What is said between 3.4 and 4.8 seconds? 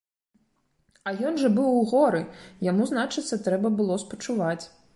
трэба было спачуваць!